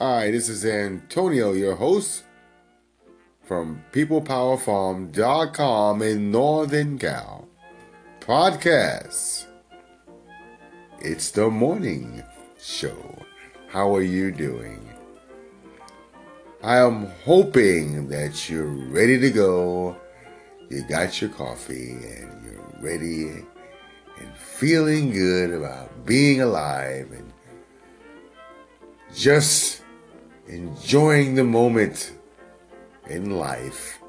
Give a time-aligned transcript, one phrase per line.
[0.00, 2.22] Hi, this is Antonio, your host
[3.42, 7.48] from PeoplePowerFarm.com in Northern Cal.
[8.20, 9.46] Podcast.
[11.00, 12.22] It's the morning
[12.62, 13.18] show.
[13.66, 14.88] How are you doing?
[16.62, 19.96] I am hoping that you're ready to go.
[20.70, 23.44] You got your coffee and you're ready
[24.20, 27.32] and feeling good about being alive and
[29.12, 29.82] just
[30.48, 32.12] enjoying the moment
[33.08, 34.00] in life,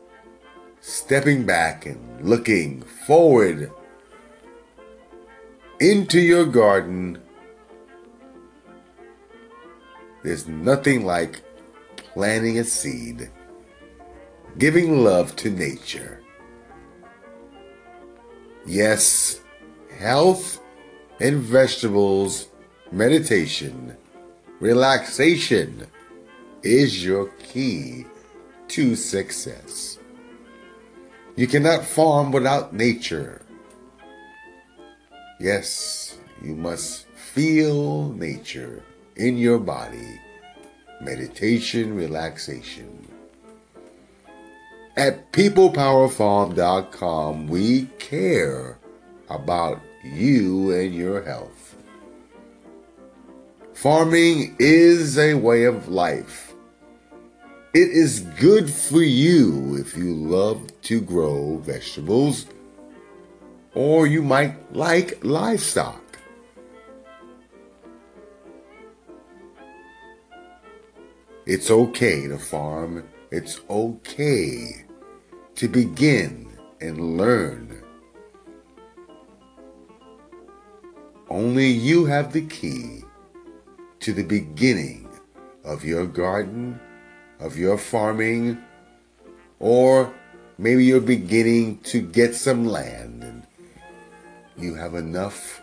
[0.79, 3.71] stepping back and looking forward
[5.79, 7.21] into your garden.
[10.23, 11.41] There's nothing like
[11.95, 13.29] planting a seed,
[14.57, 16.21] giving love to nature.
[18.65, 19.41] Yes,
[19.97, 20.61] health
[21.19, 22.47] and vegetables,
[22.91, 23.97] meditation,
[24.59, 25.87] relaxation
[26.63, 28.05] is your key
[28.69, 29.99] to success.
[31.35, 33.43] You cannot farm without nature.
[35.39, 38.81] Yes, you must feel nature
[39.15, 40.19] in your body.
[41.01, 43.07] Meditation, relaxation.
[44.97, 48.77] At peoplepowerfarm.com, we care
[49.29, 51.77] about you and your health.
[53.73, 56.48] Farming is a way of life.
[57.71, 62.47] It is good for you if you love to grow vegetables
[63.75, 66.01] or you might like livestock.
[71.45, 73.07] It's okay to farm.
[73.29, 74.85] It's okay
[75.53, 76.49] to begin
[76.81, 77.83] and learn.
[81.29, 83.03] Only you have the key
[83.99, 85.07] to the beginning
[85.63, 86.79] of your garden,
[87.39, 88.61] of your farming,
[89.59, 90.13] or
[90.57, 93.47] maybe you're beginning to get some land and
[94.57, 95.61] you have enough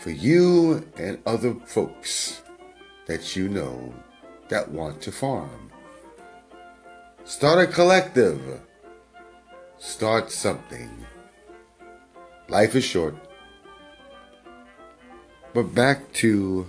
[0.00, 2.42] for you and other folks
[3.06, 3.92] that you know
[4.48, 5.70] that want to farm.
[7.24, 8.60] Start a collective.
[9.78, 10.90] Start something.
[12.48, 13.14] Life is short.
[15.52, 16.66] But back to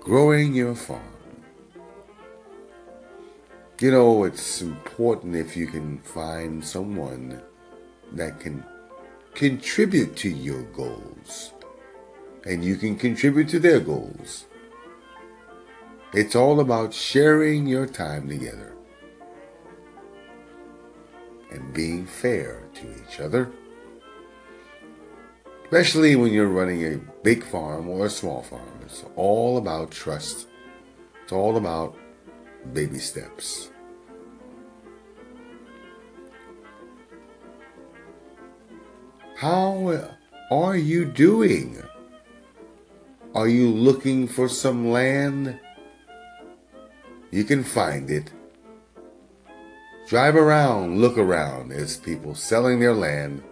[0.00, 1.21] growing your farm.
[3.82, 7.42] You know, it's important if you can find someone
[8.12, 8.64] that can
[9.34, 11.52] contribute to your goals
[12.46, 14.46] and you can contribute to their goals.
[16.12, 18.76] It's all about sharing your time together
[21.50, 23.50] and being fair to each other.
[25.64, 28.78] Especially when you're running a big farm or a small farm.
[28.82, 30.46] It's all about trust.
[31.24, 31.96] It's all about
[32.72, 33.71] baby steps.
[39.42, 40.08] How
[40.52, 41.82] are you doing?
[43.34, 45.58] Are you looking for some land?
[47.32, 48.30] You can find it.
[50.06, 51.70] Drive around, look around.
[51.70, 53.42] There's people selling their land,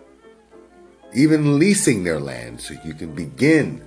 [1.13, 3.83] even leasing their land so you can begin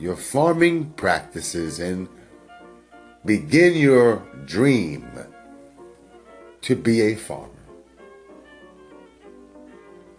[0.00, 2.08] your farming practices and
[3.24, 5.08] begin your dream
[6.62, 7.57] to be a farmer.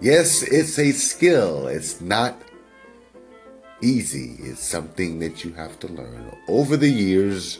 [0.01, 1.67] Yes, it's a skill.
[1.67, 2.41] It's not
[3.81, 4.37] easy.
[4.39, 7.59] It's something that you have to learn over the years,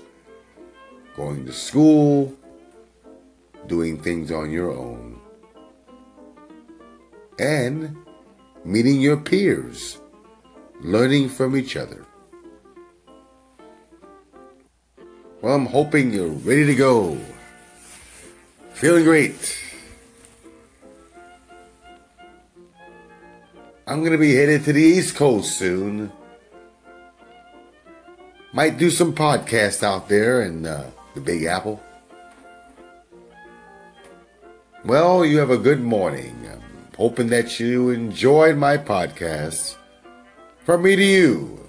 [1.18, 2.34] going to school,
[3.68, 5.20] doing things on your own,
[7.38, 7.98] and
[8.64, 10.00] meeting your peers,
[10.80, 12.06] learning from each other.
[15.42, 17.18] Well, I'm hoping you're ready to go.
[18.72, 19.69] Feeling great.
[23.90, 26.12] I'm going to be headed to the East Coast soon.
[28.54, 31.82] Might do some podcast out there in uh, the Big Apple.
[34.86, 36.38] Well, you have a good morning.
[36.52, 36.62] I'm
[36.98, 39.76] hoping that you enjoyed my podcast.
[40.60, 41.68] From me to you,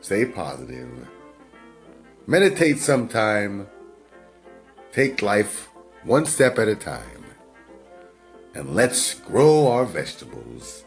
[0.00, 1.08] stay positive.
[2.28, 3.66] Meditate sometime.
[4.92, 5.70] Take life
[6.04, 7.25] one step at a time
[8.56, 10.84] and let's grow our vegetables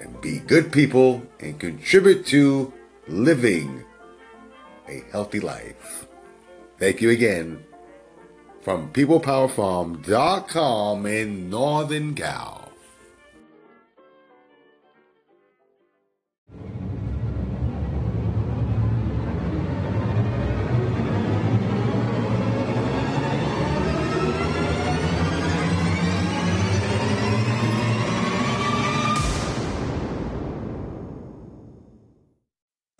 [0.00, 2.72] and be good people and contribute to
[3.08, 3.84] living
[4.88, 6.06] a healthy life.
[6.78, 7.64] Thank you again
[8.60, 12.65] from peoplepowerfarm.com in Northern Cal.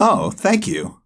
[0.08, 1.00] Oh, thank you.